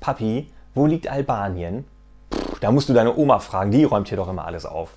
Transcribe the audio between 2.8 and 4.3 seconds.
du deine Oma fragen, die räumt hier doch